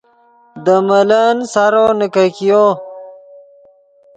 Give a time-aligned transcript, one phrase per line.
[0.63, 2.63] دے ملن سارو نیکګیو